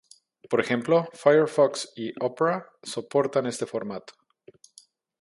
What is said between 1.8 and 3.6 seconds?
y Opera soportan